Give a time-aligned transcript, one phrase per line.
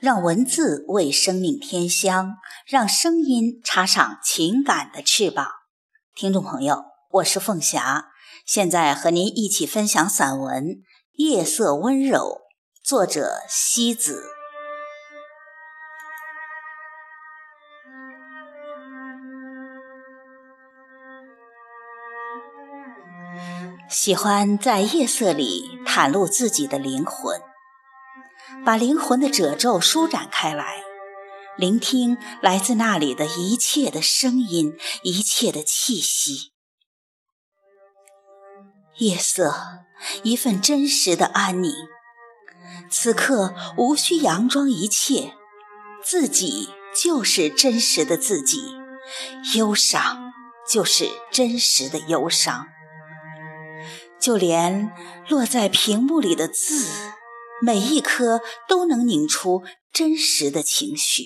[0.00, 5.46] 让文字为生命添香，让声音插上情感的翅膀。
[6.14, 8.06] 听众朋友，我是凤霞，
[8.46, 10.64] 现在和您一起分享散文
[11.16, 12.18] 《夜色温柔》，
[12.88, 14.24] 作者西子。
[23.90, 27.29] 喜欢在夜色里袒露自己的灵魂。
[28.70, 30.84] 把灵魂的褶皱舒展开来，
[31.56, 36.52] 聆听来自那里的一切的声音，一切的气息。
[38.98, 39.52] 夜色，
[40.22, 41.72] 一份真实的安宁。
[42.88, 45.34] 此刻无需佯装一切，
[46.04, 48.62] 自己就是真实的自己，
[49.56, 50.32] 忧伤
[50.70, 52.68] 就是真实的忧伤。
[54.20, 54.92] 就连
[55.28, 56.86] 落在屏幕里的字。
[57.62, 61.24] 每一颗都能拧出真实的情绪。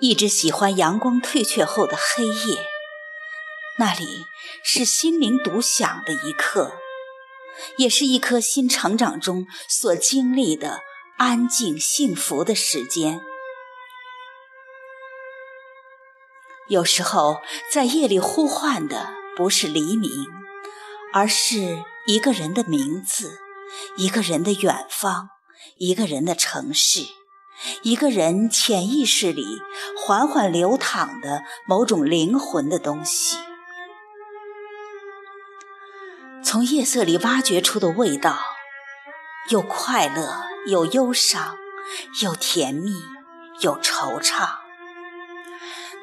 [0.00, 2.64] 一直喜欢阳光退却后的黑夜，
[3.78, 4.24] 那里
[4.62, 6.72] 是心灵独享的一刻，
[7.76, 10.82] 也是一颗心成长中所经历的
[11.16, 13.20] 安静幸福的时间。
[16.68, 17.40] 有时候，
[17.72, 20.10] 在夜里呼唤的不是黎明，
[21.18, 21.82] 而是。
[22.06, 23.38] 一个人的名字，
[23.96, 25.28] 一个人的远方，
[25.76, 27.04] 一个人的城市，
[27.82, 29.60] 一个人潜意识里
[29.98, 33.36] 缓缓流淌的某种灵魂的东西，
[36.42, 38.38] 从夜色里挖掘出的味道，
[39.50, 41.58] 有快乐，有忧伤，
[42.22, 42.94] 有甜蜜，
[43.60, 44.48] 有惆怅。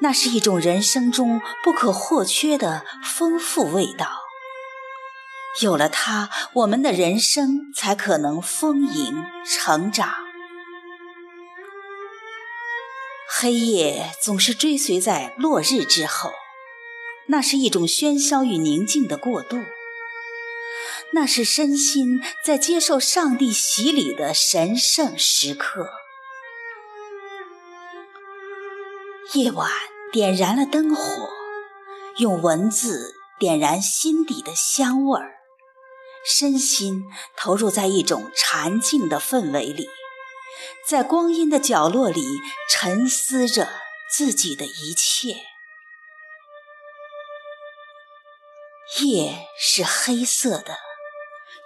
[0.01, 4.24] 那是一种人生中不可或缺的丰富味道。
[5.61, 10.13] 有了它，我们的人生才可能丰盈成长。
[13.27, 16.31] 黑夜总是追随在落日之后，
[17.27, 19.57] 那是一种喧嚣与宁静的过渡，
[21.13, 25.89] 那是身心在接受上帝洗礼的神圣时刻。
[29.33, 29.69] 夜晚
[30.11, 31.29] 点燃了灯火，
[32.17, 35.34] 用文字点燃心底的香味儿。
[36.25, 37.05] 身心
[37.37, 39.87] 投入在一种禅静的氛围里，
[40.87, 42.25] 在光阴的角落里
[42.69, 43.69] 沉思着
[44.11, 45.35] 自己的一切。
[48.99, 50.77] 夜是黑色的，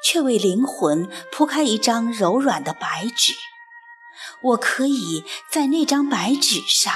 [0.03, 3.33] 却为灵魂铺开一张柔软的白纸。
[4.41, 6.93] 我可以在那张白纸上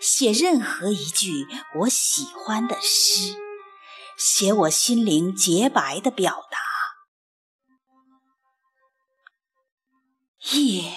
[0.00, 1.46] 写任何一句
[1.80, 3.36] 我喜欢的诗，
[4.16, 6.67] 写我心灵洁白的表达。
[10.52, 10.92] 夜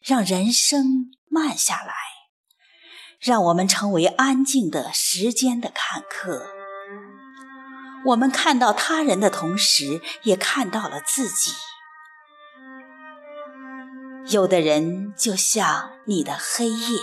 [0.00, 1.94] 让人生慢下来，
[3.18, 6.46] 让我们成为安静的时间的看客。
[8.06, 11.50] 我们看到他人的同时，也看到了自己。
[14.28, 17.00] 有的人就像你的黑夜，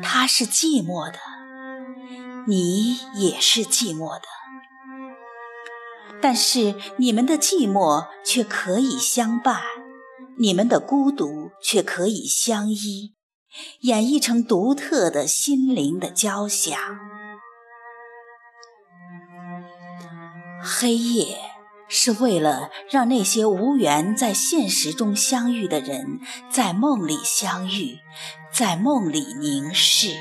[0.00, 1.18] 他是寂寞的，
[2.46, 4.26] 你也是寂寞的，
[6.22, 9.60] 但是你们的寂寞却可以相伴。
[10.36, 13.14] 你们的孤独却可以相依，
[13.80, 16.76] 演绎成独特的心灵的交响。
[20.62, 21.38] 黑夜
[21.88, 27.98] 是为了让那些无缘在现实中相遇的人，在梦里相遇，
[28.52, 30.16] 在梦里凝视。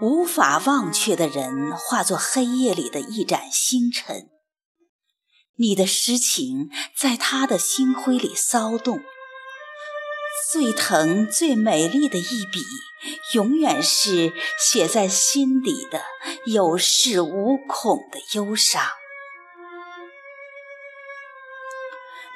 [0.00, 4.28] 无法忘却的人，化作黑夜里的一盏星辰。
[5.60, 9.02] 你的诗情在他的星辉里骚动，
[10.50, 12.64] 最疼、最美丽的一笔，
[13.34, 16.02] 永远是写在心底的
[16.46, 18.82] 有恃无恐的忧伤。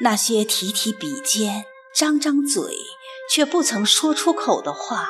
[0.00, 1.64] 那些提提笔尖、
[1.94, 2.76] 张张嘴
[3.30, 5.08] 却不曾说出口的话，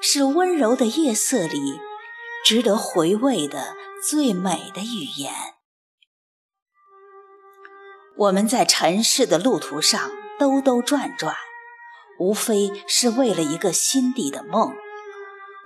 [0.00, 1.78] 是温柔的夜色里
[2.44, 5.32] 值得回味的最美的语言。
[8.18, 10.10] 我们在尘世的路途上
[10.40, 11.36] 兜兜转转，
[12.18, 14.74] 无非是为了一个心底的梦，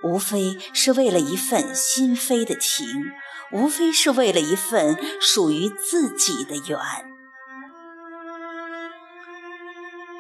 [0.03, 2.87] 无非是为了一份心扉的情，
[3.53, 6.79] 无非是为了一份属于自己的缘。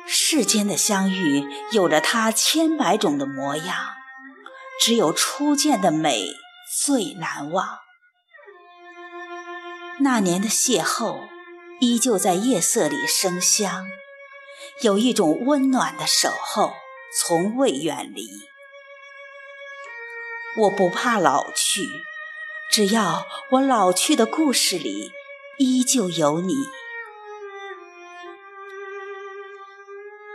[0.06, 3.76] 世间的相遇有着它千百种的模样，
[4.80, 6.28] 只有初见的美
[6.80, 7.78] 最难忘。
[10.00, 11.31] 那年的邂逅。
[11.82, 13.88] 依旧在夜色里生香，
[14.82, 16.74] 有一种温暖的守候，
[17.12, 18.28] 从未远离。
[20.58, 21.88] 我不怕老去，
[22.70, 25.10] 只要我老去的故事里
[25.58, 26.54] 依旧有你。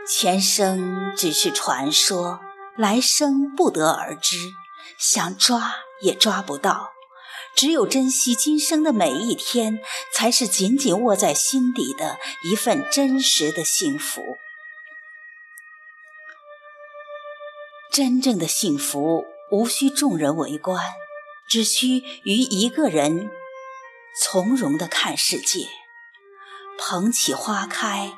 [0.05, 2.41] 前生只是传说，
[2.75, 4.51] 来生不得而知，
[4.97, 6.96] 想抓也抓不到。
[7.57, 9.79] 只有珍惜今生的每一天，
[10.13, 14.21] 才是紧紧握在心底的一份真实的幸福。
[17.91, 20.85] 真正的幸福，无需众人围观，
[21.49, 23.31] 只需于一个人
[24.21, 25.67] 从容地看世界，
[26.77, 28.13] 捧起花开，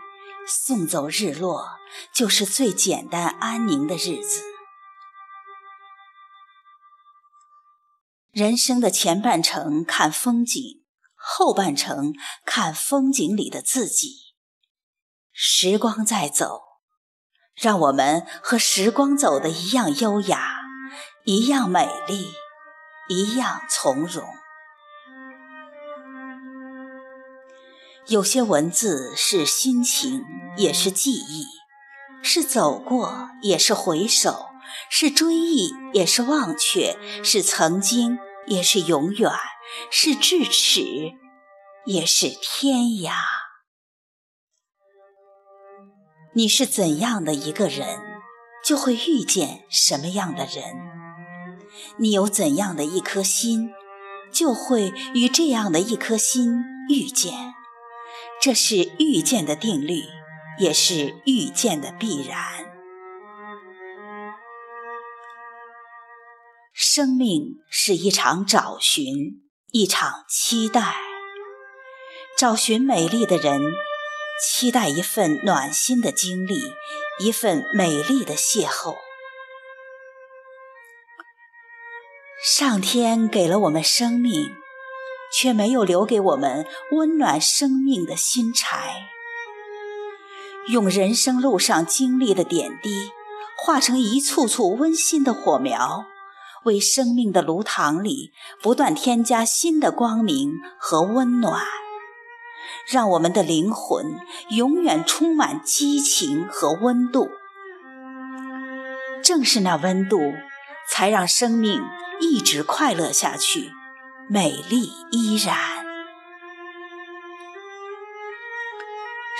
[0.46, 1.80] 送走日落，
[2.14, 4.49] 就是最简单安宁的日子。
[8.40, 12.14] 人生的前半程看风景，后半程
[12.46, 14.14] 看风景里的自己。
[15.34, 16.62] 时光在走，
[17.54, 20.62] 让我们和时光走的一样优雅，
[21.26, 22.28] 一样美丽，
[23.10, 24.26] 一样从容。
[28.08, 30.24] 有些文字是心情，
[30.56, 31.44] 也是记忆；
[32.24, 34.46] 是走过，也是回首。
[34.88, 38.20] 是追忆，也是忘却；是曾经，
[38.50, 39.32] 也是永远；
[39.90, 41.14] 是咫尺，
[41.86, 43.14] 也是天涯。
[46.34, 48.22] 你是怎样的一个人，
[48.66, 50.76] 就会遇见什么样的人；
[51.98, 53.72] 你有怎样的一颗心，
[54.32, 57.54] 就会与这样的一颗心遇见。
[58.42, 60.04] 这是遇见的定律，
[60.60, 62.69] 也是遇见的必然。
[66.92, 70.96] 生命是一场找寻，一场期待。
[72.36, 73.62] 找寻美丽的人，
[74.44, 76.60] 期待一份暖心的经历，
[77.20, 78.96] 一份美丽的邂逅。
[82.44, 84.50] 上天给了我们生命，
[85.32, 89.10] 却没有留给我们温暖生命的心柴。
[90.70, 93.12] 用人生路上经历的点滴，
[93.56, 96.08] 化成一簇簇温馨的火苗。
[96.64, 101.62] 为生命的炉膛里不断添加新的光明和温暖，
[102.88, 104.20] 让我们的灵魂
[104.50, 107.30] 永远充满激情和温度。
[109.24, 110.20] 正是那温度，
[110.90, 111.84] 才让生命
[112.20, 113.72] 一直快乐下去，
[114.28, 115.56] 美丽依然。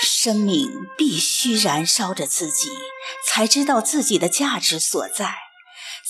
[0.02, 2.70] 生命必须燃烧着自己，
[3.26, 5.49] 才知道自己的价值所在。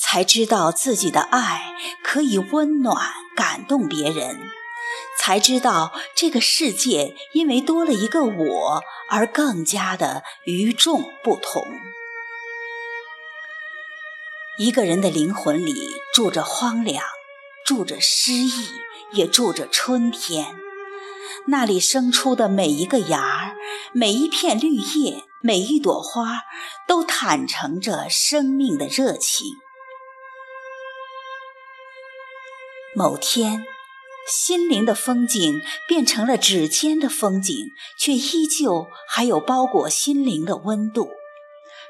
[0.02, 4.40] 才知道自己的爱可以温暖、感动别人，
[5.20, 11.64] 才知道这个世界因为多了一个我而更加的与众不同。
[14.58, 15.74] 一个人的灵魂里
[16.14, 17.04] 住着荒凉，
[17.66, 18.72] 住着诗意，
[19.12, 20.56] 也住着春天。
[21.48, 23.56] 那里生出的每一个芽儿，
[23.94, 26.42] 每一片绿叶，每一朵花，
[26.88, 29.56] 都坦诚着生命的热情。
[33.00, 33.64] 某天，
[34.28, 37.68] 心灵的风景变成了指尖的风景，
[37.98, 41.10] 却依旧还有包裹心灵的温度，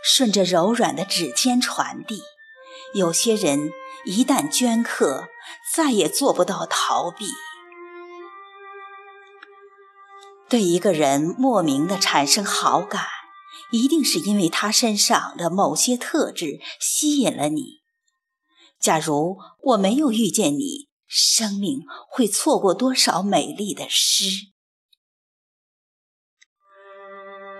[0.04, 2.22] 顺着柔软的指尖传递。
[2.94, 3.72] 有些人
[4.06, 5.30] 一旦镌刻，
[5.74, 7.26] 再也做不到逃避。
[10.48, 13.04] 对一个人莫名的产生好感，
[13.72, 17.80] 一定是因为他身上的某些特质吸引了你。
[18.80, 24.52] 假如我没有遇见你，生命会错过多少美丽的诗？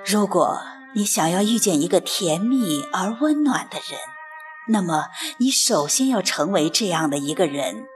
[0.06, 0.62] 如果
[0.96, 4.00] 你想要遇见一个甜蜜而温暖的人，
[4.68, 5.08] 那么
[5.40, 7.88] 你首先要成为这样的一个人，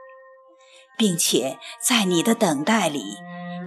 [0.98, 3.18] 并且在你的等待里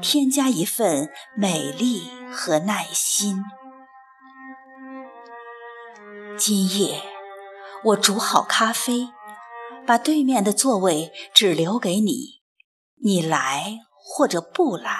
[0.01, 3.43] 添加一份美丽和耐心。
[6.37, 7.01] 今夜，
[7.83, 9.09] 我煮好咖啡。
[9.87, 12.41] 把对面的座位只留给你，
[13.01, 14.97] 你来或者不来，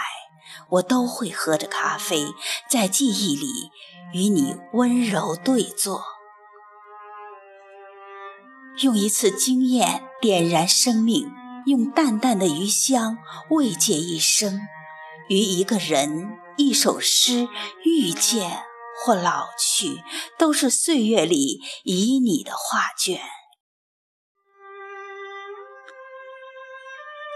[0.70, 2.28] 我都会喝着咖啡，
[2.70, 3.70] 在记忆里
[4.14, 6.02] 与你温柔对坐，
[8.82, 11.30] 用一次经验点燃生命，
[11.66, 13.18] 用淡淡的余香
[13.50, 14.62] 慰藉一生，
[15.28, 17.50] 与一个人、一首诗
[17.84, 18.64] 遇见
[19.04, 20.02] 或老去，
[20.38, 23.20] 都是岁月里旖旎的画卷。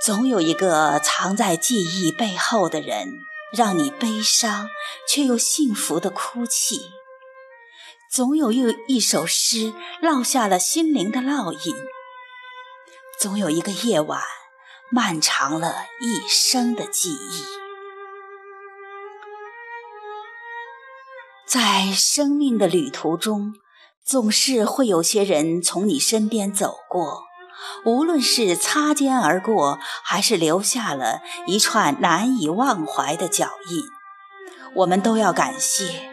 [0.03, 3.19] 总有一个藏在记忆背后的人，
[3.53, 4.67] 让你悲伤
[5.07, 6.81] 却又幸福的哭泣。
[8.11, 11.75] 总有一一首诗烙下了心灵的烙印，
[13.19, 14.19] 总有一个夜晚
[14.89, 17.45] 漫长了一生的记忆。
[21.45, 23.53] 在生命的旅途中，
[24.03, 27.30] 总是会有些人从你身边走过。
[27.85, 33.83] 无论是擦肩而过，还是留下了一串难以忘怀的脚印，
[34.75, 36.09] 我们都要感谢，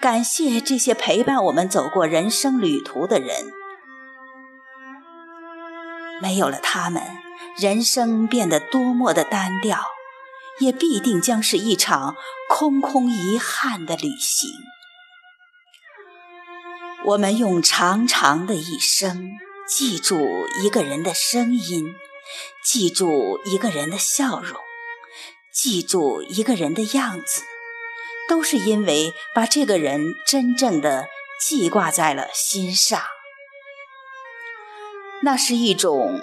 [0.00, 3.52] 感谢这些陪伴我们走过人生旅途的人。
[6.20, 7.02] 没有了他们，
[7.58, 9.80] 人生变得多么的单调，
[10.60, 12.14] 也必定将是一场
[12.48, 14.50] 空空遗憾的旅行。
[17.04, 19.32] 我们用长长的一生。
[19.66, 21.94] 记住一个人的声音，
[22.64, 24.60] 记住一个人的笑容，
[25.52, 27.42] 记住一个人的样子，
[28.28, 31.06] 都是因为把这个人真正的
[31.40, 33.00] 记挂在了心上。
[35.22, 36.20] 那是一种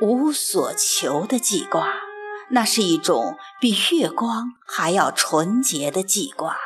[0.00, 2.00] 无所求的记挂，
[2.50, 6.58] 那是一种比月光还要纯洁的记挂。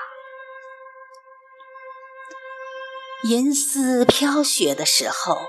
[3.25, 5.43] 银丝飘雪的时候。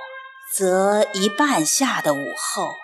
[0.53, 2.75] 则一半夏的午后，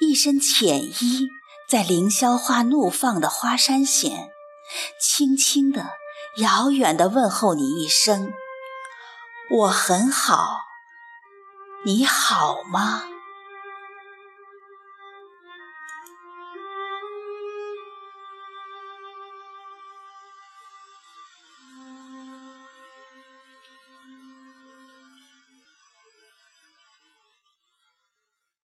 [0.00, 1.28] 一身浅衣，
[1.66, 4.30] 在凌霄花怒放的花山前，
[5.00, 5.92] 轻轻的、
[6.36, 8.30] 遥远的问候你一声
[9.50, 10.60] ：“我很好，
[11.84, 13.04] 你好吗？”